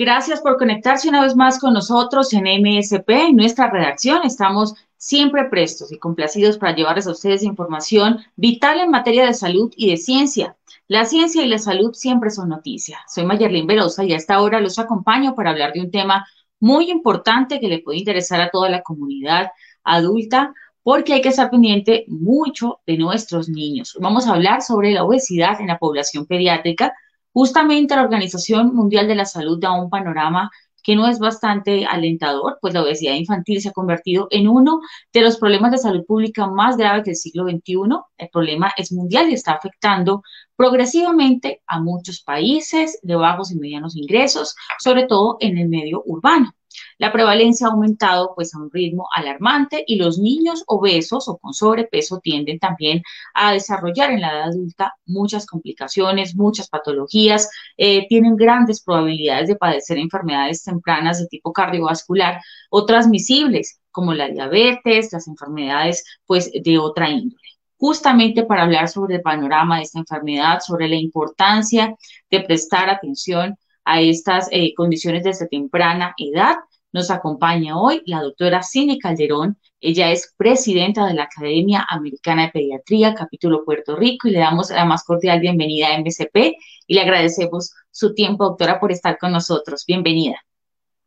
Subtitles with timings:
[0.00, 3.10] Gracias por conectarse una vez más con nosotros en MSP.
[3.10, 8.90] En nuestra redacción estamos siempre prestos y complacidos para llevarles a ustedes información vital en
[8.90, 10.56] materia de salud y de ciencia.
[10.88, 13.00] La ciencia y la salud siempre son noticia.
[13.08, 16.26] Soy Mayerlin Velosa y a esta hora los acompaño para hablar de un tema
[16.60, 19.50] muy importante que le puede interesar a toda la comunidad
[19.84, 23.98] adulta porque hay que estar pendiente mucho de nuestros niños.
[24.00, 26.94] Vamos a hablar sobre la obesidad en la población pediátrica
[27.32, 30.50] Justamente la Organización Mundial de la Salud da un panorama
[30.82, 34.80] que no es bastante alentador, pues la obesidad infantil se ha convertido en uno
[35.12, 37.74] de los problemas de salud pública más graves del siglo XXI.
[38.18, 40.22] El problema es mundial y está afectando
[40.56, 46.54] progresivamente a muchos países de bajos y medianos ingresos, sobre todo en el medio urbano.
[46.98, 51.54] La prevalencia ha aumentado pues a un ritmo alarmante y los niños obesos o con
[51.54, 53.02] sobrepeso tienden también
[53.34, 59.56] a desarrollar en la edad adulta muchas complicaciones, muchas patologías, eh, tienen grandes probabilidades de
[59.56, 62.40] padecer enfermedades tempranas de tipo cardiovascular
[62.70, 67.40] o transmisibles como la diabetes, las enfermedades pues de otra índole.
[67.76, 71.96] Justamente para hablar sobre el panorama de esta enfermedad, sobre la importancia
[72.30, 76.56] de prestar atención a estas eh, condiciones desde temprana edad.
[76.92, 79.58] Nos acompaña hoy la doctora Cine Calderón.
[79.80, 84.70] Ella es presidenta de la Academia Americana de Pediatría, capítulo Puerto Rico, y le damos
[84.70, 89.32] la más cordial bienvenida a MCP y le agradecemos su tiempo, doctora, por estar con
[89.32, 89.84] nosotros.
[89.86, 90.36] Bienvenida.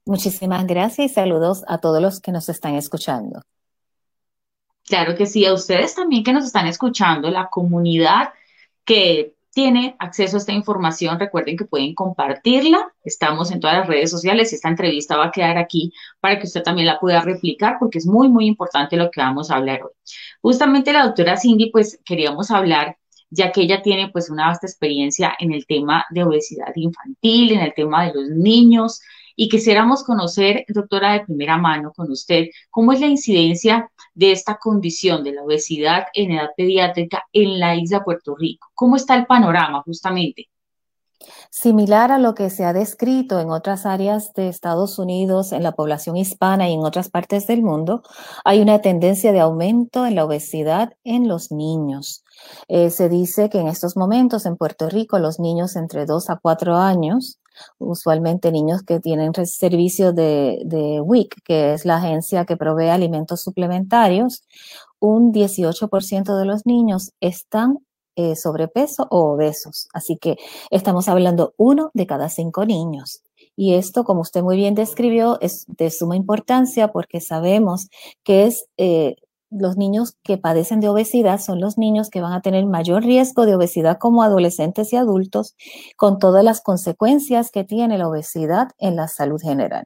[0.06, 3.42] Muchísimas gracias y saludos a todos los que nos están escuchando.
[4.86, 8.33] Claro que sí, a ustedes también que nos están escuchando, la comunidad
[8.83, 12.93] que tiene acceso a esta información, recuerden que pueden compartirla.
[13.03, 14.52] Estamos en todas las redes sociales.
[14.52, 18.08] Esta entrevista va a quedar aquí para que usted también la pueda replicar porque es
[18.08, 19.91] muy, muy importante lo que vamos a hablar hoy.
[20.41, 22.97] Justamente la doctora Cindy, pues queríamos hablar
[23.30, 27.61] ya que ella tiene pues una vasta experiencia en el tema de obesidad infantil, en
[27.61, 29.02] el tema de los niños,
[29.36, 34.58] y quisiéramos conocer, doctora, de primera mano con usted, cómo es la incidencia de esta
[34.58, 38.67] condición de la obesidad en edad pediátrica en la isla de Puerto Rico.
[38.73, 40.49] ¿Cómo está el panorama justamente?
[41.49, 45.73] Similar a lo que se ha descrito en otras áreas de Estados Unidos, en la
[45.73, 48.04] población hispana y en otras partes del mundo,
[48.44, 52.23] hay una tendencia de aumento en la obesidad en los niños.
[52.67, 56.38] Eh, se dice que en estos momentos en Puerto Rico los niños entre 2 a
[56.38, 57.39] 4 años
[57.77, 63.41] usualmente niños que tienen servicio de, de WIC, que es la agencia que provee alimentos
[63.41, 64.43] suplementarios,
[64.99, 67.80] un 18% de los niños están
[68.15, 69.87] eh, sobrepeso o obesos.
[69.91, 70.37] Así que
[70.69, 73.23] estamos hablando uno de cada cinco niños.
[73.55, 77.89] Y esto, como usted muy bien describió, es de suma importancia porque sabemos
[78.23, 79.15] que es eh,
[79.53, 83.45] los niños que padecen de obesidad son los niños que van a tener mayor riesgo
[83.45, 85.55] de obesidad como adolescentes y adultos,
[85.95, 89.86] con todas las consecuencias que tiene la obesidad en la salud general.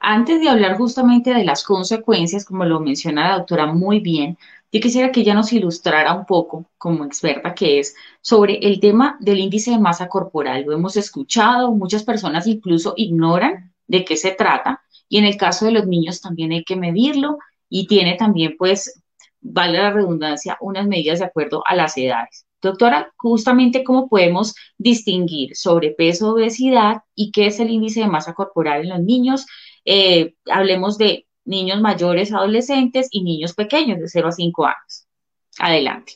[0.00, 4.38] Antes de hablar justamente de las consecuencias, como lo menciona la doctora muy bien,
[4.72, 9.16] yo quisiera que ella nos ilustrara un poco, como experta que es, sobre el tema
[9.20, 10.64] del índice de masa corporal.
[10.64, 15.66] Lo hemos escuchado, muchas personas incluso ignoran de qué se trata, y en el caso
[15.66, 19.02] de los niños también hay que medirlo y tiene también, pues,
[19.40, 22.46] vale la redundancia, unas medidas de acuerdo a las edades.
[22.60, 28.82] Doctora, justamente cómo podemos distinguir sobrepeso, obesidad y qué es el índice de masa corporal
[28.82, 29.46] en los niños.
[29.84, 35.06] Eh, hablemos de niños mayores, adolescentes y niños pequeños de 0 a 5 años.
[35.58, 36.14] Adelante.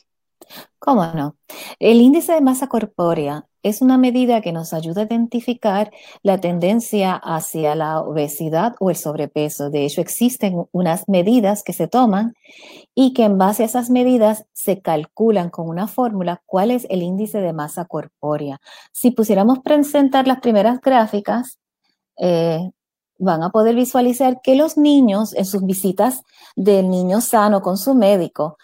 [0.79, 1.35] ¿Cómo no?
[1.79, 5.91] El índice de masa corpórea es una medida que nos ayuda a identificar
[6.23, 9.69] la tendencia hacia la obesidad o el sobrepeso.
[9.69, 12.33] De hecho, existen unas medidas que se toman
[12.95, 17.03] y que en base a esas medidas se calculan con una fórmula cuál es el
[17.03, 18.59] índice de masa corpórea.
[18.91, 21.59] Si pusiéramos presentar las primeras gráficas,
[22.17, 22.71] eh,
[23.19, 26.23] van a poder visualizar que los niños en sus visitas
[26.55, 28.57] del niño sano con su médico,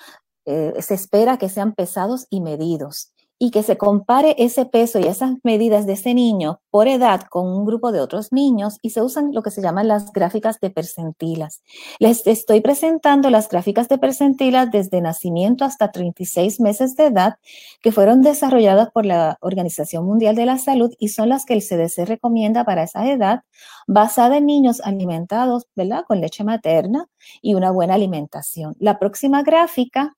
[0.47, 5.03] eh, se espera que sean pesados y medidos y que se compare ese peso y
[5.03, 9.01] esas medidas de ese niño por edad con un grupo de otros niños y se
[9.01, 11.61] usan lo que se llaman las gráficas de percentilas.
[11.99, 17.35] Les estoy presentando las gráficas de percentilas desde nacimiento hasta 36 meses de edad
[17.81, 21.61] que fueron desarrolladas por la Organización Mundial de la Salud y son las que el
[21.61, 23.43] CDC recomienda para esa edad,
[23.85, 26.05] basada en niños alimentados, ¿verdad?
[26.07, 27.07] Con leche materna
[27.41, 28.75] y una buena alimentación.
[28.79, 30.17] La próxima gráfica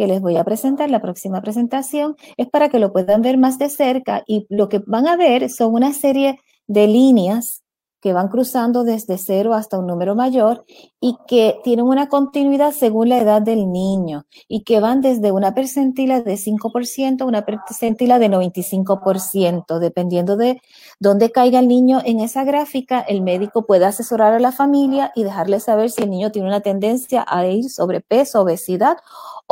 [0.00, 3.58] que les voy a presentar, la próxima presentación, es para que lo puedan ver más
[3.58, 7.62] de cerca y lo que van a ver son una serie de líneas
[8.00, 10.64] que van cruzando desde cero hasta un número mayor
[11.00, 15.54] y que tienen una continuidad según la edad del niño y que van desde una
[15.54, 20.62] percentila de 5% a una percentila de 95%, dependiendo de
[20.98, 25.24] dónde caiga el niño en esa gráfica, el médico puede asesorar a la familia y
[25.24, 28.96] dejarle saber si el niño tiene una tendencia a ir sobrepeso, obesidad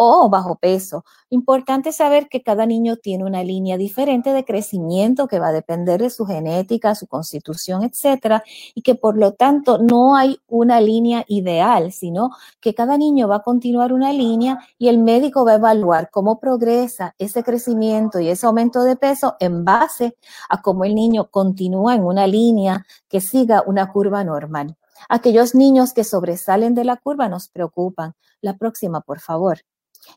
[0.01, 1.05] o bajo peso.
[1.29, 6.01] Importante saber que cada niño tiene una línea diferente de crecimiento que va a depender
[6.01, 8.45] de su genética, su constitución, etcétera,
[8.77, 12.31] y que por lo tanto no hay una línea ideal, sino
[12.61, 16.39] que cada niño va a continuar una línea y el médico va a evaluar cómo
[16.39, 20.17] progresa ese crecimiento y ese aumento de peso en base
[20.49, 24.77] a cómo el niño continúa en una línea que siga una curva normal.
[25.09, 28.15] Aquellos niños que sobresalen de la curva nos preocupan.
[28.41, 29.59] La próxima, por favor.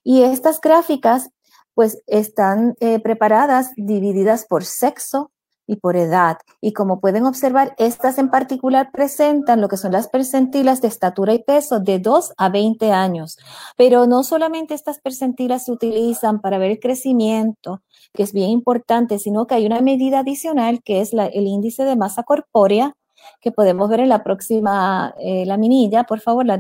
[0.04, 1.30] Y estas gráficas
[1.74, 5.32] pues están eh, preparadas divididas por sexo
[5.68, 6.38] y por edad.
[6.60, 11.34] Y como pueden observar, estas en particular presentan lo que son las percentilas de estatura
[11.34, 13.38] y peso de 2 a 20 años.
[13.78, 17.82] Pero no solamente estas percentilas se utilizan para ver el crecimiento,
[18.14, 21.96] que es bien importante, sino que hay una medida adicional que es el índice de
[21.96, 22.96] masa corpórea,
[23.40, 26.60] que podemos ver en la próxima eh, laminilla, por favor, la,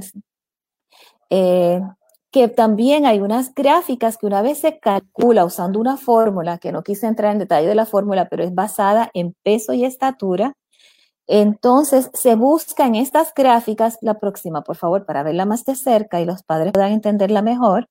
[1.29, 1.81] eh,
[2.31, 6.83] que también hay unas gráficas que una vez se calcula usando una fórmula, que no
[6.83, 10.56] quise entrar en detalle de la fórmula, pero es basada en peso y estatura,
[11.28, 16.19] entonces se busca en estas gráficas, la próxima, por favor, para verla más de cerca
[16.19, 17.88] y los padres puedan entenderla mejor,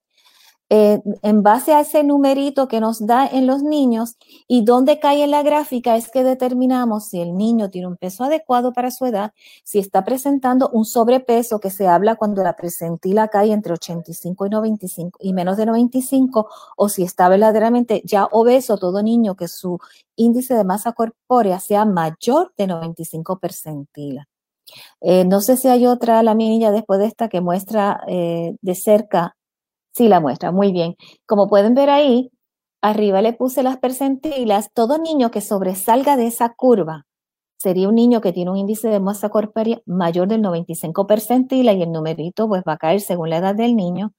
[0.72, 5.24] eh, en base a ese numerito que nos da en los niños y dónde cae
[5.24, 9.04] en la gráfica es que determinamos si el niño tiene un peso adecuado para su
[9.04, 9.32] edad,
[9.64, 14.50] si está presentando un sobrepeso que se habla cuando la presentila cae entre 85 y
[14.50, 19.80] 95 y menos de 95 o si está verdaderamente ya obeso todo niño que su
[20.14, 24.28] índice de masa corpórea sea mayor de 95 percentila.
[25.00, 29.36] Eh, no sé si hay otra laminilla después de esta que muestra eh, de cerca
[29.92, 30.96] Sí, la muestra, muy bien.
[31.26, 32.30] Como pueden ver ahí,
[32.80, 34.70] arriba le puse las percentilas.
[34.72, 37.06] Todo niño que sobresalga de esa curva
[37.56, 41.82] sería un niño que tiene un índice de masa corpórea mayor del 95 percentila y
[41.82, 44.14] el numerito pues va a caer según la edad del niño.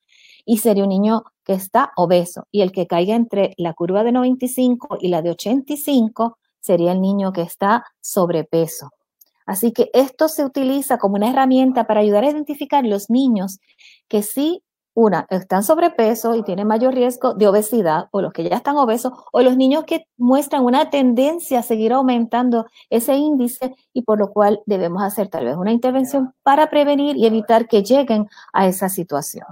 [0.46, 2.48] Y sería un niño que está obeso.
[2.52, 7.02] Y el que caiga entre la curva de 95 y la de 85 sería el
[7.02, 8.92] niño que está sobrepeso.
[9.46, 13.60] Así que esto se utiliza como una herramienta para ayudar a identificar los niños
[14.08, 18.58] que sí una, están sobrepeso y tienen mayor riesgo de obesidad, o los que ya
[18.58, 24.02] están obesos, o los niños que muestran una tendencia a seguir aumentando ese índice y
[24.02, 28.28] por lo cual debemos hacer tal vez una intervención para prevenir y evitar que lleguen
[28.54, 29.46] a esa situación.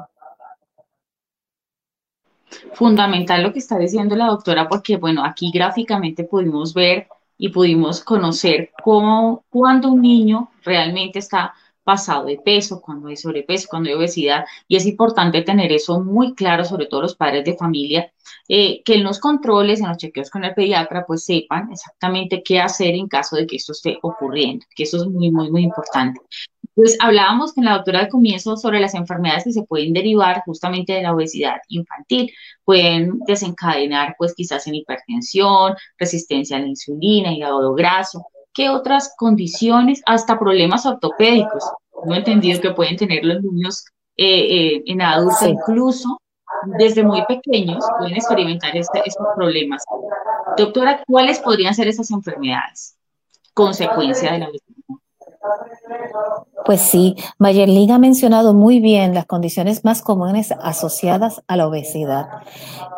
[2.73, 7.07] Fundamental lo que está diciendo la doctora, porque bueno, aquí gráficamente pudimos ver
[7.37, 11.53] y pudimos conocer cómo cuando un niño realmente está
[11.89, 16.35] pasado de peso, cuando hay sobrepeso, cuando hay obesidad, y es importante tener eso muy
[16.35, 18.13] claro, sobre todo los padres de familia,
[18.47, 22.59] eh, que en los controles, en los chequeos con el pediatra, pues sepan exactamente qué
[22.59, 26.21] hacer en caso de que esto esté ocurriendo, que eso es muy, muy, muy importante.
[26.75, 30.93] Pues hablábamos con la doctora al comienzo sobre las enfermedades que se pueden derivar justamente
[30.93, 32.31] de la obesidad infantil.
[32.63, 40.01] Pueden desencadenar, pues quizás en hipertensión, resistencia a la insulina, hígado graso, ¿Qué otras condiciones,
[40.05, 41.63] hasta problemas ortopédicos?
[42.05, 43.85] No he entendido que pueden tener los niños
[44.17, 46.19] eh, eh, en adultos, incluso
[46.77, 49.83] desde muy pequeños pueden experimentar este, estos problemas.
[50.57, 52.97] Doctora, ¿cuáles podrían ser esas enfermedades?
[53.53, 54.79] Consecuencia de la obesidad.
[56.65, 62.27] Pues sí, Mayerlin ha mencionado muy bien las condiciones más comunes asociadas a la obesidad.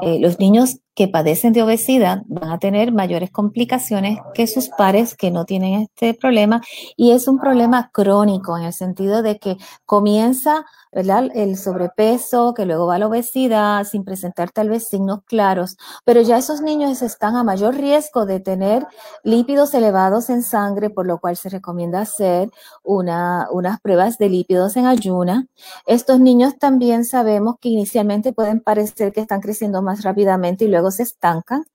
[0.01, 5.15] Eh, los niños que padecen de obesidad van a tener mayores complicaciones que sus pares
[5.15, 6.62] que no tienen este problema.
[6.96, 12.86] Y es un problema crónico en el sentido de que comienza el sobrepeso, que luego
[12.86, 17.43] va la obesidad sin presentar tal vez signos claros, pero ya esos niños están a
[17.43, 18.86] mayor riesgo de tener
[19.24, 22.51] lípidos elevados en sangre, por lo cual se recomienda hacer
[22.84, 25.48] una, unas pruebas de lípidos en ayuna.
[25.88, 30.91] Estos niños también sabemos que inicialmente pueden parecer que están creciendo más rápidamente y luego
[30.92, 31.66] se estancan.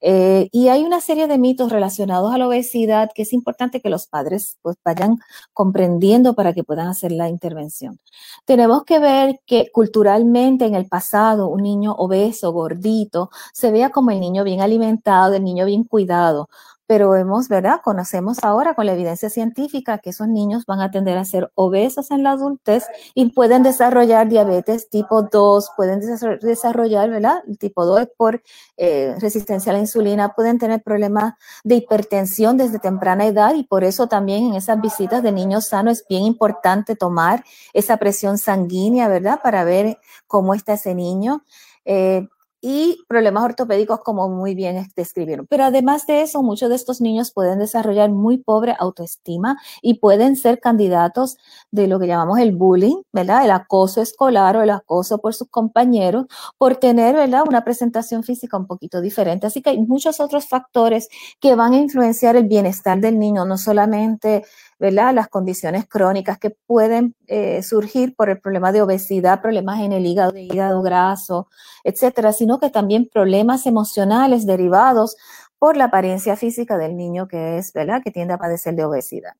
[0.00, 3.90] Eh, y hay una serie de mitos relacionados a la obesidad que es importante que
[3.90, 5.18] los padres pues, vayan
[5.52, 7.98] comprendiendo para que puedan hacer la intervención.
[8.46, 14.10] Tenemos que ver que culturalmente en el pasado un niño obeso, gordito, se vea como
[14.10, 16.48] el niño bien alimentado, el niño bien cuidado
[16.90, 17.82] pero vemos, ¿verdad?
[17.84, 22.10] Conocemos ahora con la evidencia científica que esos niños van a tender a ser obesos
[22.10, 26.00] en la adultez y pueden desarrollar diabetes tipo 2, pueden
[26.40, 27.44] desarrollar, ¿verdad?
[27.46, 28.42] El tipo 2 por
[28.76, 33.84] eh, resistencia a la insulina, pueden tener problemas de hipertensión desde temprana edad y por
[33.84, 39.06] eso también en esas visitas de niños sanos es bien importante tomar esa presión sanguínea,
[39.06, 39.38] ¿verdad?
[39.44, 41.44] Para ver cómo está ese niño.
[41.84, 42.26] Eh,
[42.60, 45.46] y problemas ortopédicos como muy bien describieron.
[45.48, 50.36] Pero además de eso, muchos de estos niños pueden desarrollar muy pobre autoestima y pueden
[50.36, 51.38] ser candidatos
[51.70, 53.44] de lo que llamamos el bullying, ¿verdad?
[53.44, 56.26] El acoso escolar o el acoso por sus compañeros
[56.58, 57.44] por tener, ¿verdad?
[57.48, 59.46] Una presentación física un poquito diferente.
[59.46, 61.08] Así que hay muchos otros factores
[61.40, 64.44] que van a influenciar el bienestar del niño, no solamente
[64.80, 65.14] ¿verdad?
[65.14, 70.06] Las condiciones crónicas que pueden eh, surgir por el problema de obesidad, problemas en el
[70.06, 71.48] hígado, de hígado graso,
[71.84, 75.16] etcétera, sino que también problemas emocionales derivados
[75.58, 78.00] por la apariencia física del niño que es, ¿verdad?
[78.02, 79.34] Que tiende a padecer de obesidad.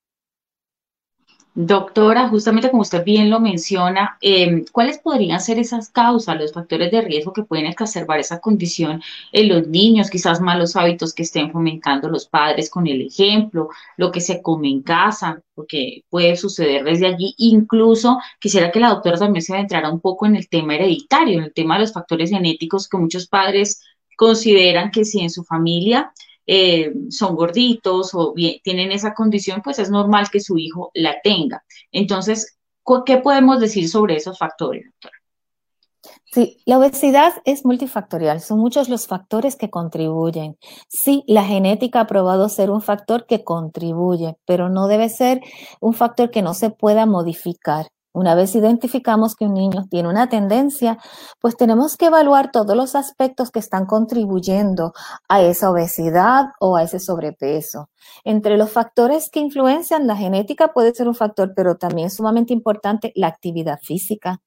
[1.53, 6.93] Doctora, justamente como usted bien lo menciona, em, ¿cuáles podrían ser esas causas, los factores
[6.93, 9.03] de riesgo que pueden exacerbar esa condición
[9.33, 10.11] en los niños?
[10.11, 14.69] Quizás malos hábitos que estén fomentando los padres con el ejemplo, lo que se come
[14.69, 17.35] en casa, porque puede suceder desde allí.
[17.39, 21.45] Incluso quisiera que la doctora también se adentrara un poco en el tema hereditario, en
[21.45, 23.83] el tema de los factores genéticos que muchos padres
[24.17, 26.13] consideran que si en su familia
[26.47, 31.21] eh, son gorditos o bien, tienen esa condición, pues es normal que su hijo la
[31.23, 31.65] tenga.
[31.93, 32.59] Entonces,
[33.07, 35.21] ¿qué podemos decir sobre esos factores, doctora?
[36.33, 40.57] Sí, la obesidad es multifactorial, son muchos los factores que contribuyen.
[40.89, 45.41] Sí, la genética ha probado ser un factor que contribuye, pero no debe ser
[45.81, 47.89] un factor que no se pueda modificar.
[48.13, 50.99] Una vez identificamos que un niño tiene una tendencia,
[51.41, 54.93] pues tenemos que evaluar todos los aspectos que están contribuyendo
[55.29, 57.89] a esa obesidad o a ese sobrepeso.
[58.25, 63.13] Entre los factores que influencian la genética puede ser un factor, pero también sumamente importante
[63.15, 64.41] la actividad física,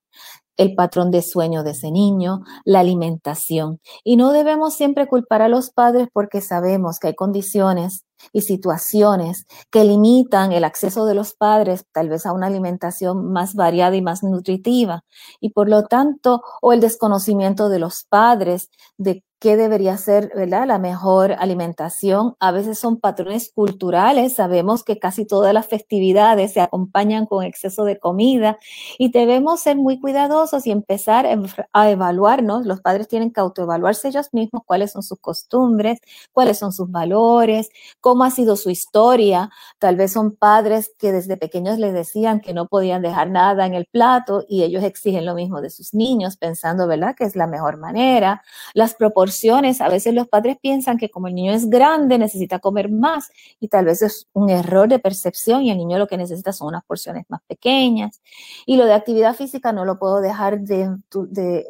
[0.58, 3.80] el patrón de sueño de ese niño, la alimentación.
[4.04, 9.46] Y no debemos siempre culpar a los padres porque sabemos que hay condiciones y situaciones
[9.70, 14.02] que limitan el acceso de los padres tal vez a una alimentación más variada y
[14.02, 15.04] más nutritiva
[15.40, 20.66] y por lo tanto o el desconocimiento de los padres de qué debería ser ¿verdad?
[20.66, 22.38] la mejor alimentación.
[22.40, 27.84] A veces son patrones culturales, sabemos que casi todas las festividades se acompañan con exceso
[27.84, 28.58] de comida
[28.98, 31.28] y debemos ser muy cuidadosos y empezar
[31.74, 32.66] a evaluarnos.
[32.66, 36.00] Los padres tienen que autoevaluarse ellos mismos cuáles son sus costumbres,
[36.32, 39.50] cuáles son sus valores, cómo ha sido su historia.
[39.80, 43.74] Tal vez son padres que desde pequeños les decían que no podían dejar nada en
[43.74, 47.48] el plato y ellos exigen lo mismo de sus niños pensando, ¿verdad?, que es la
[47.48, 48.44] mejor manera.
[48.74, 52.92] Las proporciones a veces los padres piensan que como el niño es grande necesita comer
[52.92, 53.30] más
[53.60, 56.68] y tal vez es un error de percepción y el niño lo que necesita son
[56.68, 58.22] unas porciones más pequeñas.
[58.66, 60.90] Y lo de actividad física no lo puedo dejar de,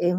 [0.02, 0.16] eh,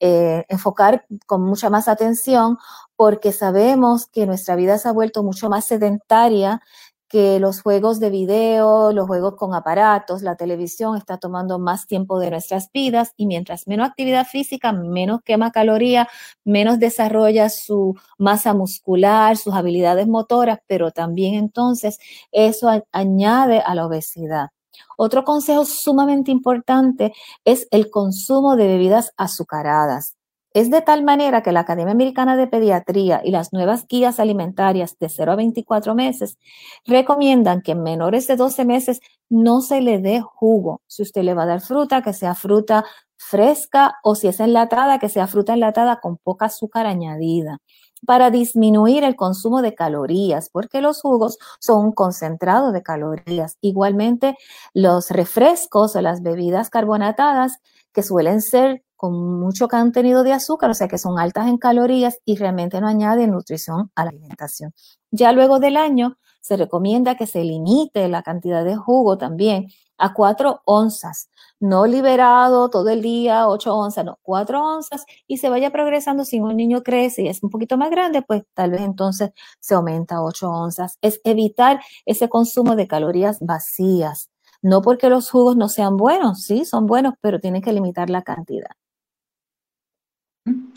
[0.00, 2.58] eh, enfocar con mucha más atención
[2.96, 6.62] porque sabemos que nuestra vida se ha vuelto mucho más sedentaria
[7.08, 12.18] que los juegos de video, los juegos con aparatos, la televisión está tomando más tiempo
[12.18, 16.08] de nuestras vidas y mientras menos actividad física, menos quema caloría,
[16.44, 21.98] menos desarrolla su masa muscular, sus habilidades motoras, pero también entonces
[22.32, 24.48] eso añade a la obesidad.
[24.96, 27.12] Otro consejo sumamente importante
[27.44, 30.15] es el consumo de bebidas azucaradas.
[30.56, 34.96] Es de tal manera que la Academia Americana de Pediatría y las nuevas guías alimentarias
[34.98, 36.38] de 0 a 24 meses
[36.86, 40.80] recomiendan que en menores de 12 meses no se le dé jugo.
[40.86, 42.86] Si usted le va a dar fruta, que sea fruta
[43.18, 47.58] fresca o si es enlatada, que sea fruta enlatada con poca azúcar añadida
[48.06, 53.58] para disminuir el consumo de calorías, porque los jugos son un concentrado de calorías.
[53.60, 54.38] Igualmente,
[54.72, 57.58] los refrescos o las bebidas carbonatadas,
[57.92, 62.18] que suelen ser con mucho contenido de azúcar, o sea que son altas en calorías
[62.24, 64.72] y realmente no añaden nutrición a la alimentación.
[65.10, 69.66] Ya luego del año se recomienda que se limite la cantidad de jugo también
[69.98, 75.48] a 4 onzas, no liberado todo el día, 8 onzas, no, 4 onzas y se
[75.48, 76.24] vaya progresando.
[76.24, 79.74] Si un niño crece y es un poquito más grande, pues tal vez entonces se
[79.74, 80.98] aumenta a 8 onzas.
[81.02, 84.30] Es evitar ese consumo de calorías vacías.
[84.62, 88.22] No porque los jugos no sean buenos, sí, son buenos, pero tienen que limitar la
[88.22, 88.70] cantidad.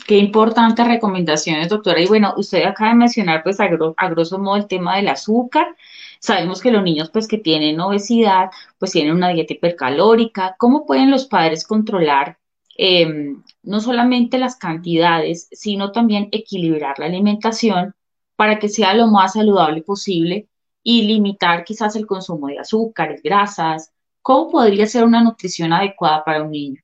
[0.06, 2.00] Qué importantes recomendaciones, doctora.
[2.00, 3.68] Y bueno, usted acaba de mencionar, pues, a,
[4.08, 5.76] grosso modo el tema del azúcar.
[6.18, 10.56] Sabemos que los niños, pues, que tienen obesidad, pues, tienen una dieta hipercalórica.
[10.58, 12.38] ¿Cómo pueden los padres controlar
[12.76, 17.94] em, no solamente las cantidades, sino también equilibrar la alimentación
[18.36, 20.48] para que sea lo más saludable posible
[20.82, 23.92] y limitar quizás el consumo de azúcares, grasas?
[24.22, 26.82] ¿Cómo podría ser una nutrición adecuada para un niño?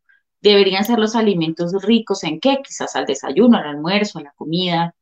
[0.48, 4.94] Deberían ser los alimentos ricos en qué, quizás al desayuno, al almuerzo, a la comida.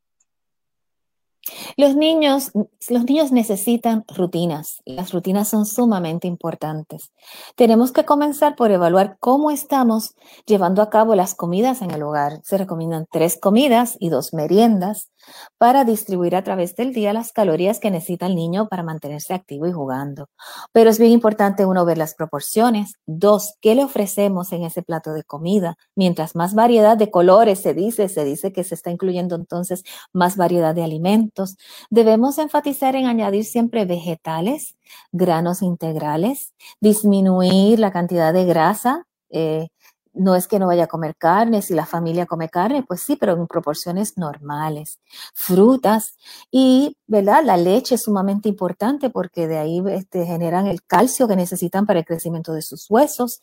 [1.77, 2.51] Los niños,
[2.89, 4.81] los niños necesitan rutinas.
[4.85, 7.11] Las rutinas son sumamente importantes.
[7.55, 10.15] Tenemos que comenzar por evaluar cómo estamos
[10.47, 12.39] llevando a cabo las comidas en el hogar.
[12.43, 15.11] Se recomiendan tres comidas y dos meriendas
[15.57, 19.67] para distribuir a través del día las calorías que necesita el niño para mantenerse activo
[19.67, 20.29] y jugando.
[20.71, 22.95] Pero es bien importante uno ver las proporciones.
[23.05, 25.77] Dos, ¿qué le ofrecemos en ese plato de comida?
[25.95, 30.37] Mientras más variedad de colores se dice, se dice que se está incluyendo entonces más
[30.37, 31.57] variedad de alimentos.
[31.89, 34.75] Debemos enfatizar en añadir siempre vegetales,
[35.11, 39.07] granos integrales, disminuir la cantidad de grasa.
[39.29, 39.69] Eh,
[40.15, 43.15] no es que no vaya a comer carne, si la familia come carne, pues sí,
[43.15, 44.99] pero en proporciones normales.
[45.33, 46.17] Frutas
[46.51, 47.43] y, ¿verdad?
[47.43, 51.99] La leche es sumamente importante porque de ahí este, generan el calcio que necesitan para
[51.99, 53.41] el crecimiento de sus huesos.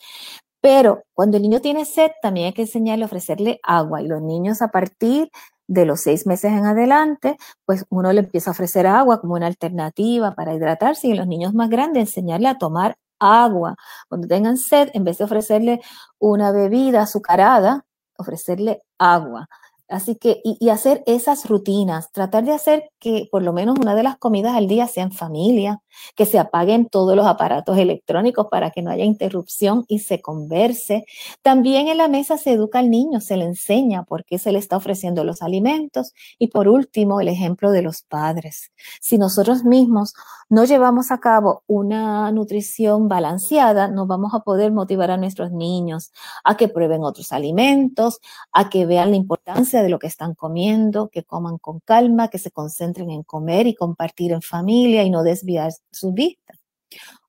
[0.60, 4.22] Pero cuando el niño tiene sed, también hay que enseñarle a ofrecerle agua y los
[4.22, 5.30] niños a partir
[5.66, 9.46] de los seis meses en adelante, pues uno le empieza a ofrecer agua como una
[9.46, 13.76] alternativa para hidratarse y los niños más grandes enseñarle a tomar agua.
[14.08, 15.80] Cuando tengan sed, en vez de ofrecerle
[16.18, 17.86] una bebida azucarada,
[18.16, 19.48] ofrecerle agua.
[19.88, 24.04] Así que, y, hacer esas rutinas, tratar de hacer que por lo menos una de
[24.04, 25.82] las comidas al día sea en familia,
[26.14, 31.04] que se apaguen todos los aparatos electrónicos para que no haya interrupción y se converse.
[31.42, 34.60] También en la mesa se educa al niño, se le enseña por qué se le
[34.60, 36.12] está ofreciendo los alimentos.
[36.38, 38.70] Y por último, el ejemplo de los padres.
[39.00, 40.14] Si nosotros mismos
[40.48, 46.12] no llevamos a cabo una nutrición balanceada, no vamos a poder motivar a nuestros niños
[46.44, 48.20] a que prueben otros alimentos,
[48.52, 52.38] a que vean la importancia de lo que están comiendo, que coman con calma, que
[52.38, 56.54] se concentren en comer y compartir en familia y no desviar su vista.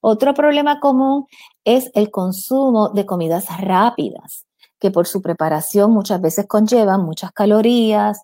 [0.02, 1.26] Otro problema común
[1.64, 4.46] es el consumo de comidas rápidas,
[4.80, 8.22] que por su preparación muchas veces conllevan muchas calorías,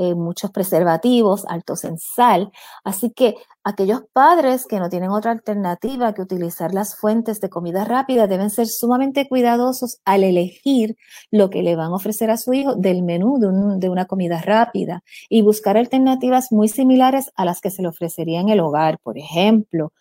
[0.00, 2.52] eh, muchos preservativos altos en sal.
[2.84, 3.34] Así que
[3.64, 8.50] aquellos padres que no tienen otra alternativa que utilizar las fuentes de comida rápida deben
[8.50, 10.96] ser sumamente cuidadosos al elegir
[11.32, 15.02] lo que le van a ofrecer a su hijo del menú de, una comida rápida
[15.28, 19.00] y buscar alternativas muy similares a las que se le ofrecería en el hogar.
[19.00, 19.92] Por ejemplo,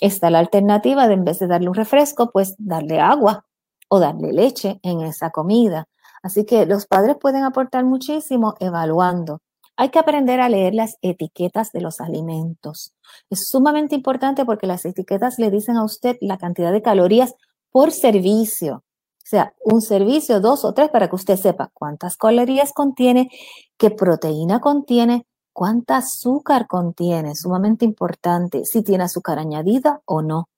[0.00, 3.46] está la alternativa de en vez de darle un refresco, pues darle agua
[3.88, 5.88] o darle leche en esa comida.
[6.22, 9.40] Así que los padres pueden aportar muchísimo evaluando.
[9.76, 12.92] Hay que aprender a leer las etiquetas de los alimentos.
[13.30, 17.34] Es sumamente importante porque las etiquetas le dicen a usted la cantidad de calorías
[17.70, 18.84] por servicio.
[19.16, 23.30] O sea, un servicio, dos o tres, para que usted sepa cuántas calorías contiene,
[23.78, 30.48] qué proteína contiene, cuánta azúcar contiene, sumamente importante, si tiene azúcar añadida o no.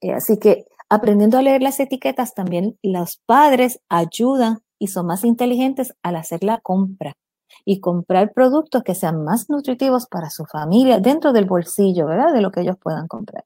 [0.00, 5.24] Eh, así que aprendiendo a leer las etiquetas, también los padres ayudan y son más
[5.24, 7.12] inteligentes al hacer la compra
[7.64, 12.32] y comprar productos que sean más nutritivos para su familia dentro del bolsillo, ¿verdad?
[12.32, 13.44] De lo que ellos puedan comprar.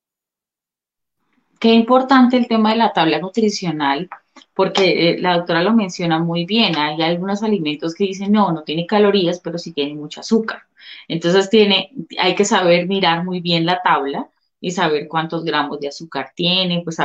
[1.59, 4.09] Qué importante el tema de la tabla nutricional,
[4.55, 6.77] porque eh, la doctora lo menciona muy bien.
[6.77, 10.63] Hay algunos alimentos que dicen, no, no tiene calorías, pero sí tiene mucho azúcar.
[11.09, 14.29] Entonces tiene, hay que saber mirar muy bien la tabla
[14.65, 16.81] y saber cuántos gramos de azúcar tiene.
[16.83, 16.97] Pues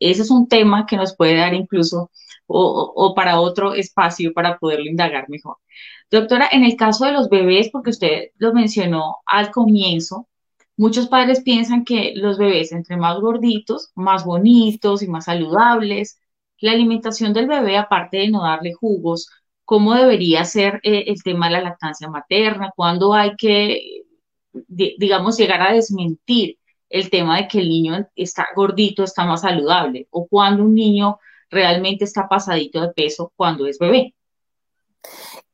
[0.00, 2.10] ese es un tema que nos puede dar incluso
[2.46, 5.56] o, para otro espacio para poderlo indagar mejor.
[6.10, 10.28] Doctora, en el caso de los bebés, porque usted lo mencionó al comienzo,
[10.76, 16.18] muchos padres piensan que los bebés, entre más gorditos, más bonitos y más saludables,
[16.60, 19.30] la alimentación del bebé, aparte de no darle jugos,
[19.64, 22.72] ¿cómo debería ser eh, el tema de la lactancia materna?
[22.76, 24.02] ¿Cuándo hay que,
[24.98, 30.06] digamos, llegar a desmentir el tema de que el niño está gordito, está más saludable?
[30.10, 31.18] ¿O cuando un niño
[31.50, 34.14] realmente está pasadito de peso cuando es bebé.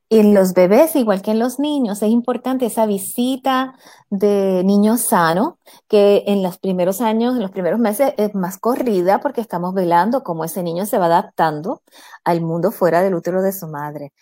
[0.09, 3.75] En los bebés, igual que en los niños, es importante esa visita
[4.11, 9.21] de niño sano, que en los primeros años, en los primeros meses es más corrida
[9.21, 11.81] porque estamos velando cómo ese niño se va adaptando
[12.25, 14.12] al mundo fuera del útero de su madre.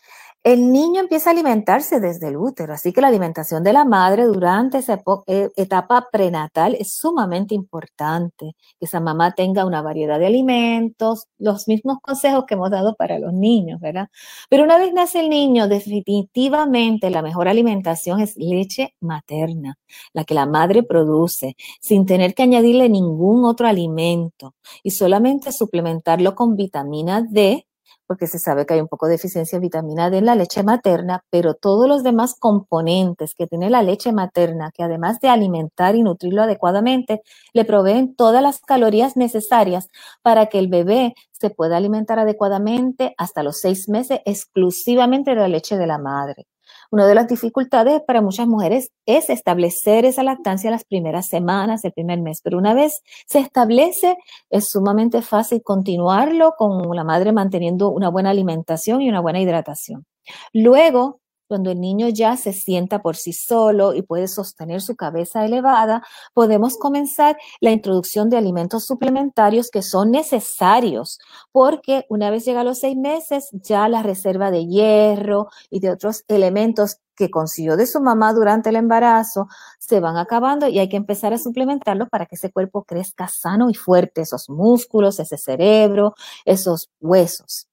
[0.42, 4.24] El niño empieza a alimentarse desde el útero, así que la alimentación de la madre
[4.24, 8.54] durante esa eh, etapa prenatal es sumamente importante.
[8.78, 13.18] Que esa mamá tenga una variedad de alimentos, los mismos consejos que hemos dado para
[13.18, 14.08] los niños, ¿verdad?
[14.48, 19.76] Pero una vez nace el niño, definitivamente la mejor alimentación es leche materna,
[20.14, 26.34] la que la madre produce, sin tener que añadirle ningún otro alimento y solamente suplementarlo
[26.34, 27.66] con vitamina D
[28.10, 30.64] porque se sabe que hay un poco de deficiencia de vitamina D en la leche
[30.64, 35.94] materna, pero todos los demás componentes que tiene la leche materna, que además de alimentar
[35.94, 39.86] y nutrirlo adecuadamente, le proveen todas las calorías necesarias
[40.22, 45.46] para que el bebé se pueda alimentar adecuadamente hasta los seis meses exclusivamente de la
[45.46, 46.48] leche de la madre.
[46.90, 51.92] Una de las dificultades para muchas mujeres es establecer esa lactancia las primeras semanas, el
[51.92, 54.16] primer mes, pero una vez se establece,
[54.50, 60.04] es sumamente fácil continuarlo con la madre manteniendo una buena alimentación y una buena hidratación.
[60.52, 65.44] Luego, cuando el niño ya se sienta por sí solo y puede sostener su cabeza
[65.44, 71.18] elevada, podemos comenzar la introducción de alimentos suplementarios que son necesarios,
[71.50, 75.90] porque una vez llega a los seis meses, ya la reserva de hierro y de
[75.90, 79.48] otros elementos que consiguió de su mamá durante el embarazo
[79.80, 83.70] se van acabando y hay que empezar a suplementarlo para que ese cuerpo crezca sano
[83.70, 87.69] y fuerte, esos músculos, ese cerebro, esos huesos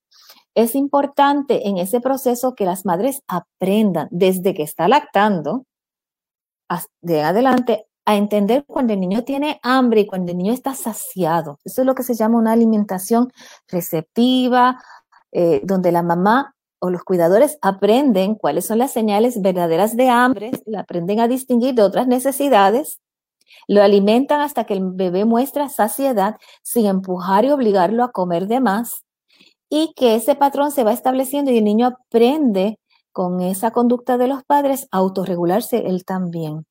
[0.57, 5.65] es importante en ese proceso que las madres aprendan desde que está lactando
[6.99, 11.59] de adelante a entender cuando el niño tiene hambre y cuando el niño está saciado.
[11.63, 13.31] Eso es lo que se llama una alimentación
[13.67, 14.81] receptiva,
[15.31, 20.49] eh, donde la mamá o los cuidadores aprenden cuáles son las señales verdaderas de hambre,
[20.65, 22.99] la aprenden a distinguir de otras necesidades,
[23.67, 28.59] lo alimentan hasta que el bebé muestra saciedad sin empujar y obligarlo a comer de
[28.59, 29.03] más
[29.69, 32.79] y que ese patrón se va estableciendo y el niño aprende
[33.11, 36.65] con esa conducta de los padres a autorregularse él también.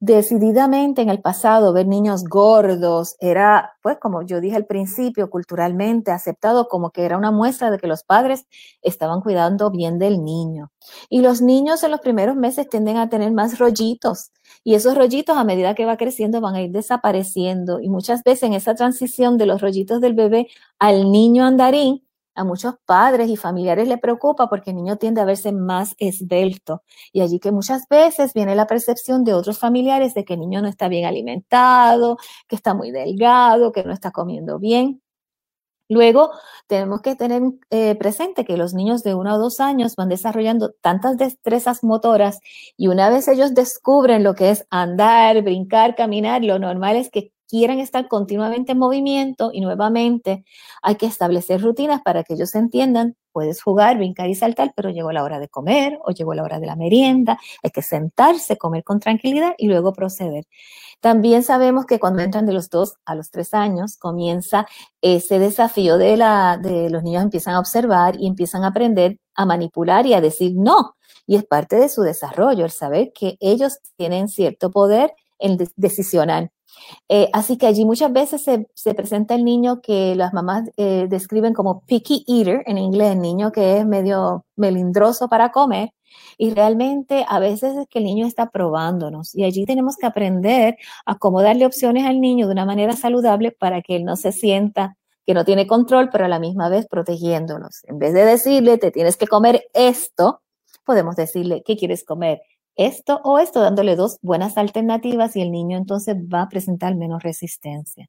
[0.00, 6.10] Decididamente en el pasado ver niños gordos era, pues como yo dije al principio, culturalmente
[6.10, 8.46] aceptado como que era una muestra de que los padres
[8.80, 10.70] estaban cuidando bien del niño.
[11.10, 14.30] Y los niños en los primeros meses tienden a tener más rollitos
[14.64, 18.44] y esos rollitos a medida que va creciendo van a ir desapareciendo y muchas veces
[18.44, 23.36] en esa transición de los rollitos del bebé al niño andarín, a muchos padres y
[23.36, 26.82] familiares le preocupa porque el niño tiende a verse más esbelto.
[27.12, 30.62] Y allí que muchas veces viene la percepción de otros familiares de que el niño
[30.62, 32.18] no está bien alimentado,
[32.48, 35.02] que está muy delgado, que no está comiendo bien.
[35.88, 36.30] Luego,
[36.68, 40.72] tenemos que tener eh, presente que los niños de uno o dos años van desarrollando
[40.80, 42.40] tantas destrezas motoras
[42.78, 47.31] y una vez ellos descubren lo que es andar, brincar, caminar, lo normal es que
[47.52, 50.42] quieran estar continuamente en movimiento y nuevamente
[50.80, 55.12] hay que establecer rutinas para que ellos entiendan, puedes jugar, brincar y saltar, pero llegó
[55.12, 58.84] la hora de comer o llegó la hora de la merienda, hay que sentarse, comer
[58.84, 60.46] con tranquilidad y luego proceder.
[61.00, 64.66] También sabemos que cuando entran de los dos a los tres años comienza
[65.02, 69.44] ese desafío de, la, de los niños empiezan a observar y empiezan a aprender a
[69.44, 70.96] manipular y a decir no.
[71.26, 76.50] Y es parte de su desarrollo el saber que ellos tienen cierto poder en decisionar
[77.08, 81.54] eh, así que allí muchas veces se, presenta el niño que las mamás eh, describen
[81.54, 85.90] como picky eater en inglés, niño que es medio melindroso para comer.
[86.36, 90.76] Y realmente a veces es que el niño está probándonos y allí tenemos que aprender
[91.06, 94.32] a cómo darle opciones al niño de una manera saludable para que él no se
[94.32, 97.84] sienta que no tiene control, pero a la misma vez protegiéndonos.
[97.84, 100.42] En vez de decirle, te tienes que comer esto,
[100.84, 102.42] podemos decirle, ¿qué quieres comer?
[102.76, 107.22] Esto o esto, dándole dos buenas alternativas y el niño entonces va a presentar menos
[107.22, 108.08] resistencia.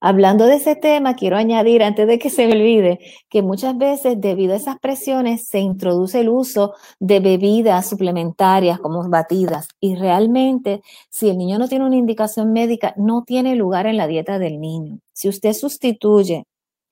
[0.00, 4.52] Hablando de ese tema, quiero añadir, antes de que se olvide, que muchas veces debido
[4.52, 11.30] a esas presiones se introduce el uso de bebidas suplementarias como batidas y realmente si
[11.30, 14.98] el niño no tiene una indicación médica, no tiene lugar en la dieta del niño.
[15.14, 16.44] Si usted sustituye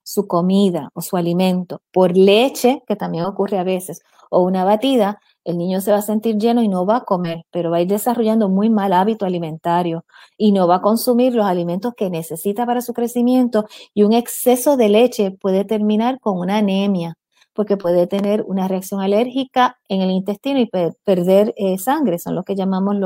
[0.05, 5.19] su comida o su alimento por leche, que también ocurre a veces, o una batida,
[5.45, 7.81] el niño se va a sentir lleno y no va a comer, pero va a
[7.83, 10.05] ir desarrollando muy mal hábito alimentario
[10.38, 14.77] y no va a consumir los alimentos que necesita para su crecimiento y un exceso
[14.77, 17.17] de leche puede terminar con una anemia
[17.53, 20.71] porque puede tener una reacción alérgica en el intestino y
[21.05, 22.97] perder eh, sangre, son los que llamamos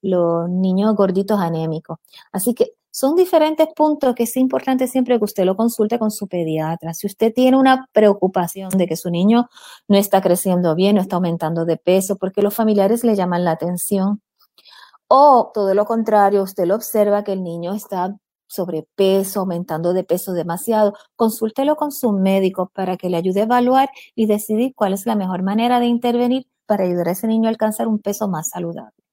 [0.00, 1.98] los niños gorditos anémicos.
[2.32, 6.28] Así que son diferentes puntos que es importante siempre que usted lo consulte con su
[6.28, 6.94] pediatra.
[6.94, 9.48] Si usted tiene una preocupación de que su niño
[9.88, 13.50] no está creciendo bien, no está aumentando de peso, porque los familiares le llaman la
[13.50, 14.22] atención,
[15.08, 20.32] o todo lo contrario, usted lo observa que el niño está sobrepeso, aumentando de peso
[20.32, 25.04] demasiado, consúltelo con su médico para que le ayude a evaluar y decidir cuál es
[25.04, 28.50] la mejor manera de intervenir para ayudar a ese niño a alcanzar un peso más
[28.50, 29.03] saludable.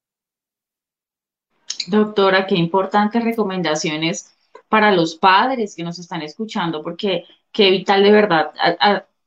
[1.88, 4.34] Doctora, qué importantes recomendaciones
[4.70, 8.52] para los padres que nos están escuchando, porque qué vital de verdad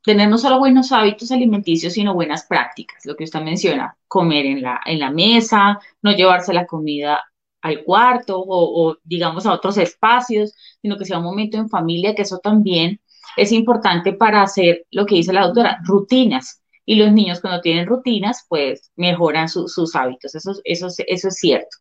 [0.05, 4.61] tener no solo buenos hábitos alimenticios, sino buenas prácticas, lo que usted menciona, comer en
[4.61, 7.23] la, en la mesa, no llevarse la comida
[7.61, 12.21] al cuarto o, digamos a otros espacios, sino que sea un momento en familia, que
[12.21, 13.01] eso también
[13.35, 16.61] es importante para hacer lo que dice la doctora, rutinas.
[16.85, 20.35] Y los niños cuando tienen rutinas, pues mejoran sus hábitos.
[20.35, 21.77] Eso, eso, eso es cierto.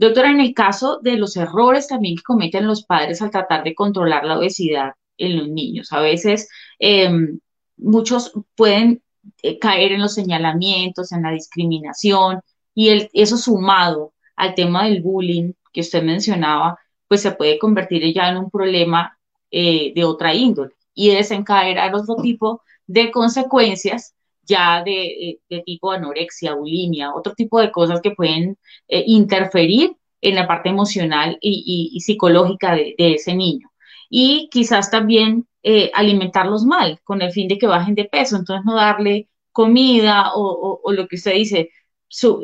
[0.00, 3.74] Doctora, en el caso de los errores también que cometen los padres al tratar de
[3.74, 7.38] controlar la obesidad en los niños, a veces em,
[7.76, 9.02] muchos pueden
[9.42, 12.40] eh, caer en los señalamientos, en la discriminación,
[12.74, 18.02] y el, eso sumado al tema del bullying que usted mencionaba, pues se puede convertir
[18.14, 19.18] ya en un problema
[19.50, 26.54] eh, de otra índole y desencadenar otro tipo de consecuencias ya de, de, tipo anorexia,
[26.54, 32.00] bulimia, otro tipo de cosas que pueden eh, interferir en la parte emocional y, y,
[32.00, 33.70] psicológica de, de, ese niño.
[34.10, 38.64] Y quizás también eh, alimentarlos mal, con el fin de que bajen de peso, entonces
[38.64, 41.70] no darle comida o, o, lo que usted dice,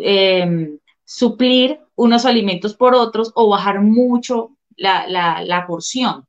[0.03, 6.27] eh, suplir unos alimentos por otros o bajar mucho la, la, la porción.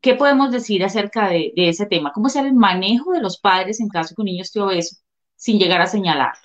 [0.00, 2.12] ¿Qué podemos decir acerca de, ese tema?
[2.12, 4.96] ¿Cómo es el manejo de los padres en caso que un niño esté obeso
[5.36, 6.40] sin llegar a señalarlo?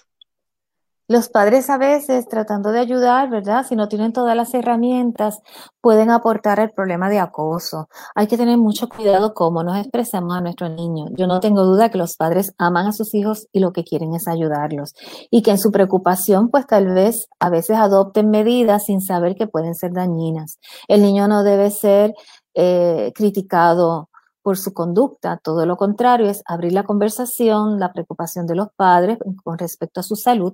[1.08, 3.64] Los padres a veces tratando de ayudar, ¿verdad?
[3.64, 5.40] Si no tienen todas las herramientas,
[5.80, 7.90] pueden aportar el problema de acoso.
[8.16, 11.12] Hay que tener mucho cuidado cómo nos expresamos a nuestros niños.
[11.14, 14.16] Yo no tengo duda que los padres aman a sus hijos y lo que quieren
[14.16, 14.96] es ayudarlos.
[15.30, 19.46] Y que en su preocupación, pues tal vez a veces adopten medidas sin saber que
[19.46, 20.60] pueden ser dañinas.
[20.88, 22.16] El niño no debe ser
[22.56, 24.10] eh, criticado
[24.46, 25.40] por su conducta.
[25.44, 30.04] Todo lo contrario es abrir la conversación, la preocupación de los padres con respecto a
[30.04, 30.54] su salud,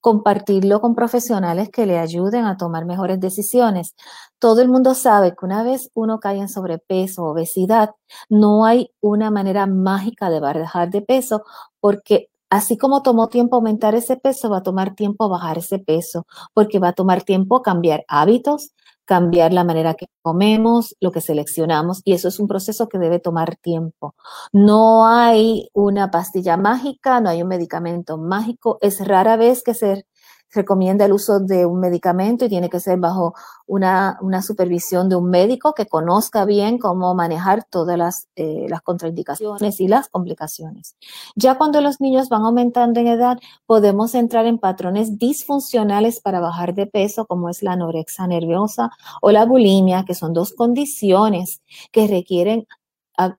[0.00, 3.94] compartirlo con profesionales que le ayuden a tomar mejores decisiones.
[4.38, 7.92] Todo el mundo sabe que una vez uno cae en sobrepeso, obesidad,
[8.28, 11.42] no hay una manera mágica de bajar de peso
[11.80, 16.26] porque Así como tomó tiempo aumentar ese peso, va a tomar tiempo bajar ese peso,
[16.52, 18.72] porque va a tomar tiempo cambiar hábitos,
[19.10, 23.18] cambiar la manera que comemos, lo que seleccionamos, y eso es un proceso que debe
[23.18, 24.14] tomar tiempo.
[24.52, 30.06] No hay una pastilla mágica, no hay un medicamento mágico, es rara vez que se
[30.52, 33.34] recomienda el uso de un medicamento y tiene que ser bajo
[33.66, 38.82] una, una supervisión de un médico que conozca bien cómo manejar todas las, eh, las
[38.82, 40.96] contraindicaciones y las complicaciones.
[41.36, 46.74] Ya cuando los niños van aumentando en edad, podemos entrar en patrones disfuncionales para bajar
[46.74, 48.90] de peso, como es la anorexia nerviosa
[49.22, 52.66] o la bulimia, que son dos condiciones que requieren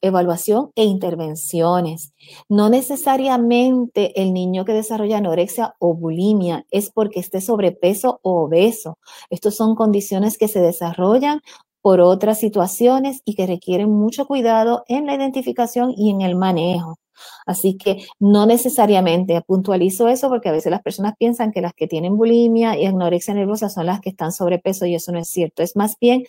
[0.01, 2.13] evaluación e intervenciones.
[2.49, 8.97] No necesariamente el niño que desarrolla anorexia o bulimia es porque esté sobrepeso o obeso.
[9.29, 11.41] Estos son condiciones que se desarrollan
[11.81, 16.97] por otras situaciones y que requieren mucho cuidado en la identificación y en el manejo.
[17.45, 21.87] Así que no necesariamente puntualizo eso porque a veces las personas piensan que las que
[21.87, 25.63] tienen bulimia y anorexia nerviosa son las que están sobrepeso y eso no es cierto.
[25.63, 26.23] Es más bien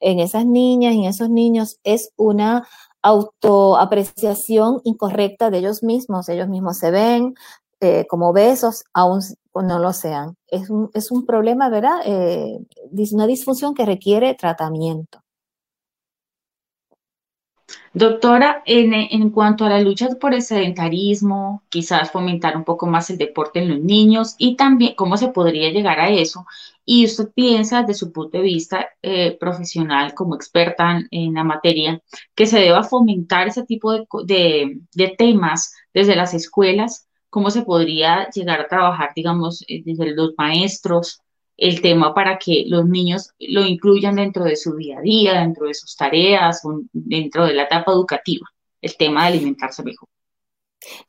[0.00, 2.66] en esas niñas y en esos niños es una
[3.02, 6.28] autoapreciación incorrecta de ellos mismos.
[6.28, 7.34] Ellos mismos se ven
[7.80, 9.20] eh, como besos, aún
[9.54, 10.36] no lo sean.
[10.46, 12.00] Es un, es un problema, ¿verdad?
[12.04, 12.58] Eh,
[13.12, 15.20] una disfunción que requiere tratamiento.
[17.92, 23.10] Doctora, en, en, cuanto a la lucha por el sedentarismo, quizás fomentar un poco más
[23.10, 26.46] el deporte en los niños y también cómo se podría llegar a eso.
[26.90, 32.02] Y usted piensa desde su punto de vista eh, profesional, como experta en, la materia,
[32.34, 37.60] que se deba fomentar ese tipo de, de, de, temas desde las escuelas, cómo se
[37.60, 41.20] podría llegar a trabajar, digamos, eh, desde los maestros,
[41.58, 45.66] el tema para que los niños lo incluyan dentro de su día a día, dentro
[45.66, 46.62] de sus tareas,
[46.94, 48.46] dentro de la etapa educativa,
[48.80, 50.08] el tema de alimentarse mejor.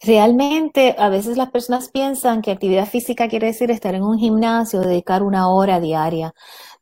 [0.02, 4.82] Realmente, a veces las personas piensan que actividad física quiere decir estar en un gimnasio,
[4.82, 6.34] dedicar una hora diaria.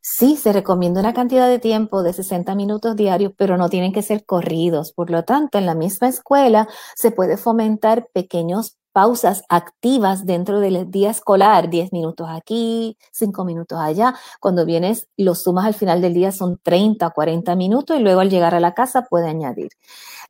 [0.02, 4.02] Sí, se recomienda una cantidad de tiempo de 60 minutos diarios, pero no tienen que
[4.02, 4.94] ser corridos.
[4.94, 10.90] Por lo tanto, en la misma escuela se puede fomentar pequeños pausas activas dentro del
[10.90, 14.16] día escolar, 10 minutos aquí, 5 minutos allá.
[14.40, 18.32] Cuando vienes, los sumas al final del día son 30, 40 minutos y luego al
[18.32, 19.70] llegar a la casa puede añadir.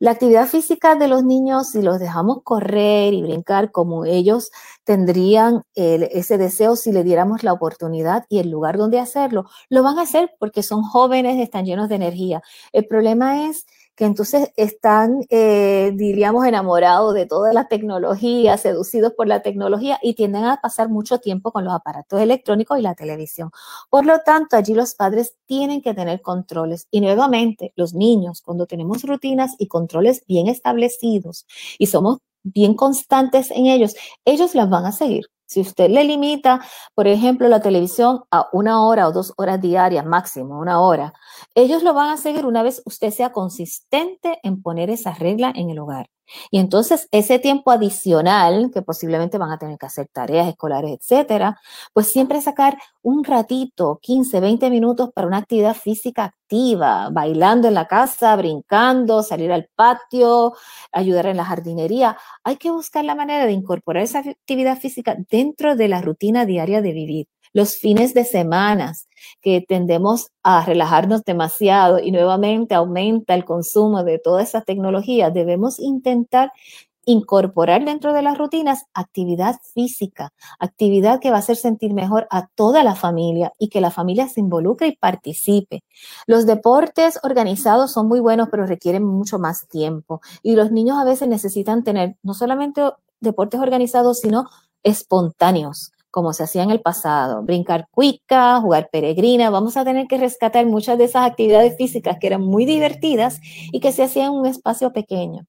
[0.00, 4.50] La actividad física de los niños, si los dejamos correr y brincar como ellos
[4.84, 9.98] tendrían ese deseo si le diéramos la oportunidad y el lugar donde hacerlo, lo van
[9.98, 12.42] a hacer porque son jóvenes, están llenos de energía.
[12.74, 13.64] El problema es
[13.98, 20.14] que entonces están, eh, diríamos, enamorados de toda la tecnología, seducidos por la tecnología y
[20.14, 23.50] tienden a pasar mucho tiempo con los aparatos electrónicos y la televisión.
[23.90, 26.86] Por lo tanto, allí los padres tienen que tener controles.
[26.92, 31.44] Y nuevamente, los niños, cuando tenemos rutinas y controles bien establecidos
[31.76, 35.26] y somos bien constantes en ellos, ellos las van a seguir.
[35.48, 36.60] Si usted le limita,
[36.94, 41.14] por ejemplo, la televisión a una hora o dos horas diarias, máximo una hora,
[41.54, 45.70] ellos lo van a seguir una vez usted sea consistente en poner esa regla en
[45.70, 46.10] el hogar.
[46.50, 51.58] Y entonces ese tiempo adicional, que posiblemente van a tener que hacer tareas escolares, etcétera,
[51.92, 57.74] pues siempre sacar un ratito, 15, 20 minutos para una actividad física activa, bailando en
[57.74, 60.54] la casa, brincando, salir al patio,
[60.92, 62.16] ayudar en la jardinería.
[62.44, 66.82] Hay que buscar la manera de incorporar esa actividad física dentro de la rutina diaria
[66.82, 69.08] de vivir los fines de semanas,
[69.40, 75.78] que tendemos a relajarnos demasiado y nuevamente aumenta el consumo de toda esa tecnología, debemos
[75.78, 76.52] intentar
[77.08, 82.48] incorporar dentro de las rutinas actividad física, actividad que va a hacer sentir mejor a
[82.48, 85.82] toda la familia y que la familia se involucre y participe.
[86.26, 91.04] Los deportes organizados son muy buenos, pero requieren mucho más tiempo y los niños a
[91.04, 92.82] veces necesitan tener no solamente
[93.20, 94.44] deportes organizados, sino
[94.82, 100.18] espontáneos como se hacía en el pasado, brincar cuica, jugar peregrina, vamos a tener que
[100.18, 103.40] rescatar muchas de esas actividades físicas que eran muy divertidas
[103.72, 105.46] y que se hacían en un espacio pequeño.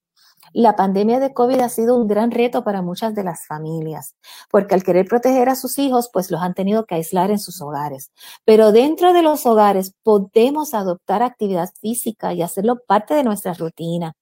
[0.54, 4.16] La pandemia de COVID ha sido un gran reto para muchas de las familias,
[4.50, 7.62] porque al querer proteger a sus hijos, pues los han tenido que aislar en sus
[7.62, 8.12] hogares.
[8.46, 14.14] Pero dentro de los hogares podemos adoptar actividad física y hacerlo parte de nuestra rutina.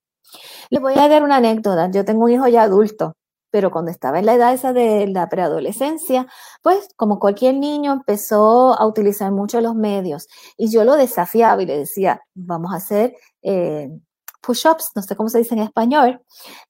[0.69, 1.89] Les voy a dar una anécdota.
[1.91, 3.16] Yo tengo un hijo ya adulto
[3.51, 6.27] pero cuando estaba en la edad esa de la preadolescencia,
[6.61, 11.65] pues como cualquier niño empezó a utilizar mucho los medios y yo lo desafiaba y
[11.65, 13.89] le decía, vamos a hacer eh,
[14.41, 16.21] push-ups, no sé cómo se dice en español,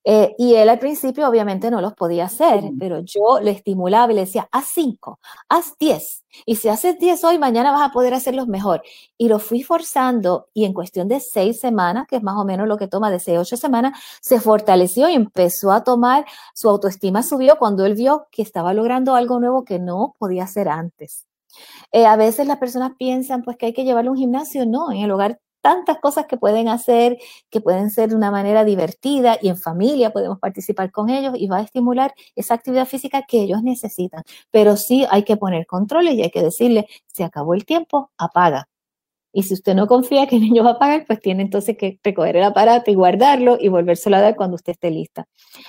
[0.04, 4.16] eh, y él al principio obviamente no los podía hacer, pero yo le estimulaba y
[4.16, 8.14] le decía, haz cinco, haz diez, y si haces diez hoy, mañana vas a poder
[8.14, 8.84] hacerlos mejor.
[9.18, 12.68] Y lo fui forzando y en cuestión de seis semanas, que es más o menos
[12.68, 17.24] lo que toma de seis, ocho semanas, se fortaleció y empezó a tomar, su autoestima
[17.24, 21.26] subió cuando él vio que estaba logrando algo nuevo que no podía hacer antes.
[21.92, 24.92] Eh, a veces las personas piensan pues que hay que llevarlo a un gimnasio, no,
[24.92, 27.18] en el hogar tantas cosas que pueden hacer,
[27.50, 31.48] que pueden ser de una manera divertida y en familia podemos participar con ellos y
[31.48, 34.24] va a estimular esa actividad física que ellos necesitan.
[34.50, 38.70] Pero sí hay que poner controles y hay que decirle, se acabó el tiempo, apaga.
[39.34, 42.00] Y si usted no confía que el niño va a pagar, pues tiene entonces que
[42.02, 45.28] recoger el aparato y guardarlo y volvérselo a dar cuando usted esté lista.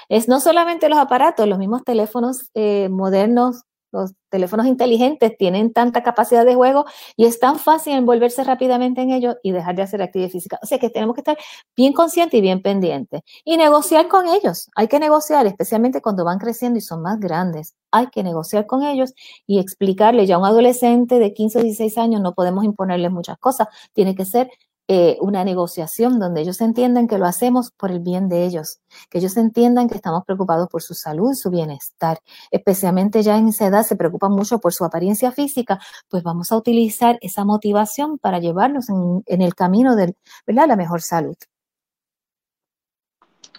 [0.08, 6.02] Es no solamente los aparatos, los mismos teléfonos eh, modernos los teléfonos inteligentes tienen tanta
[6.02, 6.84] capacidad de juego
[7.16, 10.58] y es tan fácil envolverse rápidamente en ellos y dejar de hacer actividad física.
[10.62, 11.38] O sea que tenemos que estar
[11.76, 14.68] bien conscientes y bien pendientes y negociar con ellos.
[14.74, 17.74] Hay que negociar, especialmente cuando van creciendo y son más grandes.
[17.90, 19.14] Hay que negociar con ellos
[19.46, 23.38] y explicarle ya a un adolescente de 15 o 16 años no podemos imponerles muchas
[23.38, 23.68] cosas.
[23.94, 24.50] Tiene que ser
[24.90, 29.18] eh, una negociación donde ellos entiendan que lo hacemos por el bien de ellos, que
[29.18, 32.20] ellos entiendan que estamos preocupados por su salud, su bienestar,
[32.50, 36.56] especialmente ya en esa edad se preocupan mucho por su apariencia física, pues vamos a
[36.56, 40.14] utilizar esa motivación para llevarlos en, el camino de
[40.46, 41.36] la mejor salud.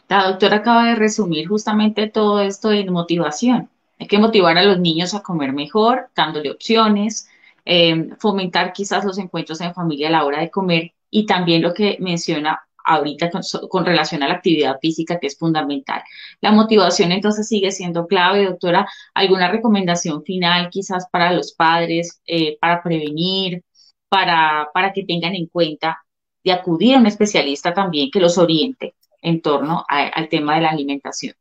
[0.07, 3.69] La doctora acaba de resumir justamente todo esto en motivación.
[3.99, 7.29] Hay que motivar a los niños a comer mejor, dándole opciones,
[7.65, 11.73] eh, fomentar quizás los encuentros en familia a la hora de comer y también lo
[11.73, 13.29] que menciona ahorita
[13.69, 16.01] con, relación a la actividad física, que es fundamental.
[16.41, 18.87] La motivación entonces sigue siendo clave, doctora.
[19.13, 23.63] ¿Alguna recomendación final quizás para los padres, eh, para prevenir,
[24.09, 26.03] para, para que tengan en cuenta
[26.43, 30.69] de acudir a un especialista también que los oriente en torno al tema de la
[30.69, 31.35] alimentación?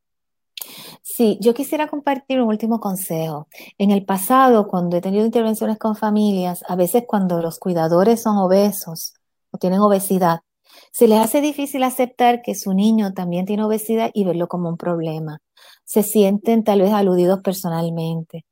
[1.03, 3.49] Sí, yo quisiera compartir un último consejo.
[3.79, 8.37] En el pasado, cuando he tenido intervenciones con familias, a veces cuando los cuidadores son
[8.37, 9.15] obesos,
[9.51, 10.41] o tienen obesidad,
[10.93, 14.77] se les hace difícil aceptar que su niño también tiene obesidad y verlo como un
[14.77, 15.39] problema.
[15.85, 18.45] Se sienten tal vez aludidos personalmente,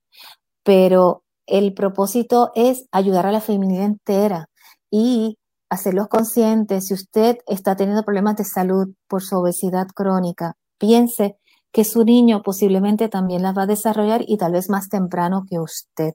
[0.62, 4.48] pero el propósito es ayudar a la familia entera
[4.90, 6.86] y hacerlos conscientes.
[6.86, 11.36] Si usted está teniendo problemas de salud por su obesidad crónica, piense
[11.72, 15.58] que su niño posiblemente también las va a desarrollar y tal vez más temprano que
[15.58, 16.14] usted,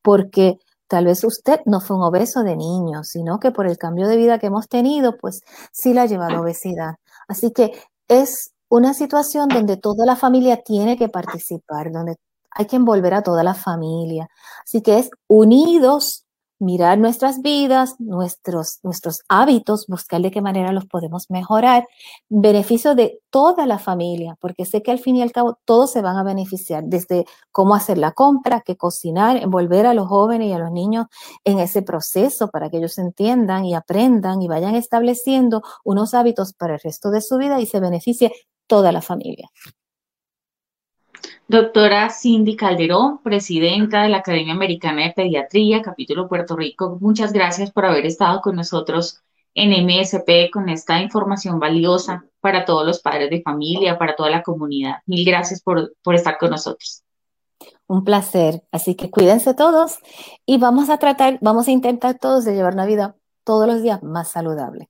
[0.00, 0.58] porque
[0.92, 4.18] tal vez usted no fue un obeso de niño, sino que por el cambio de
[4.18, 5.40] vida que hemos tenido, pues
[5.72, 6.96] sí la ha llevado obesidad.
[7.28, 7.72] Así que
[8.08, 12.16] es una situación donde toda la familia tiene que participar, donde
[12.50, 14.28] hay que envolver a toda la familia.
[14.66, 16.21] Así que es unidos
[16.62, 21.88] mirar nuestras vidas, nuestros, nuestros hábitos, buscar de qué manera los podemos mejorar,
[22.28, 26.02] beneficio de toda la familia, porque sé que al fin y al cabo todos se
[26.02, 30.52] van a beneficiar, desde cómo hacer la compra, qué cocinar, envolver a los jóvenes y
[30.52, 31.06] a los niños
[31.44, 36.74] en ese proceso para que ellos entiendan y aprendan y vayan estableciendo unos hábitos para
[36.74, 38.32] el resto de su vida y se beneficie
[38.68, 39.50] toda la familia.
[41.48, 47.70] Doctora Cindy Calderón, presidenta de la Academia Americana de Pediatría, capítulo Puerto Rico, muchas gracias
[47.70, 49.22] por haber estado con nosotros
[49.54, 54.42] en MSP con esta información valiosa para todos los padres de familia, para toda la
[54.42, 54.96] comunidad.
[55.06, 57.02] Mil gracias por, por estar con nosotros.
[57.86, 58.62] Un placer.
[58.72, 59.98] Así que cuídense todos
[60.46, 64.02] y vamos a tratar, vamos a intentar todos de llevar una vida todos los días
[64.02, 64.88] más saludable.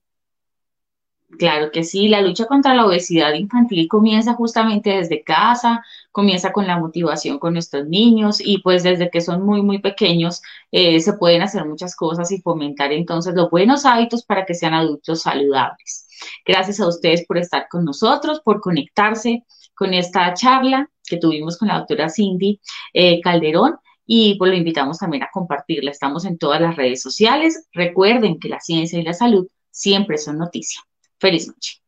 [1.37, 6.67] Claro que sí, la lucha contra la obesidad infantil comienza justamente desde casa, comienza con
[6.67, 11.13] la motivación con nuestros niños y pues desde que son muy, muy pequeños eh, se
[11.13, 16.07] pueden hacer muchas cosas y fomentar entonces los buenos hábitos para que sean adultos saludables.
[16.45, 21.67] Gracias a ustedes por estar con nosotros, por conectarse con esta charla que tuvimos con
[21.67, 22.61] la doctora Cindy
[22.93, 25.91] eh, Calderón y pues lo invitamos también a compartirla.
[25.91, 27.67] Estamos en todas las redes sociales.
[27.73, 30.81] Recuerden que la ciencia y la salud siempre son noticia.
[31.23, 31.82] felizmente.